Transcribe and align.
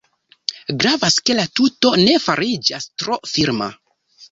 Gravas 0.83 1.17
ke 1.29 1.35
la 1.41 1.45
tuto 1.59 1.93
ne 2.05 2.17
fariĝas 2.25 2.91
tro 3.05 3.21
firma. 3.37 3.71